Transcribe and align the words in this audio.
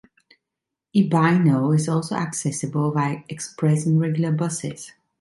Ebino 0.95 1.75
is 1.75 1.87
also 1.87 2.15
accessible 2.15 2.89
via 2.89 3.23
express 3.29 3.85
and 3.85 3.99
regular 4.01 4.31
buses. 4.31 4.93